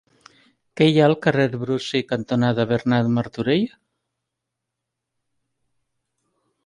Què 0.79 0.85
hi 0.91 0.95
ha 1.01 1.03
al 1.07 1.13
carrer 1.25 1.45
Brusi 1.63 2.01
cantonada 2.13 2.65
Bernat 2.71 3.11
Martorell? 3.17 3.67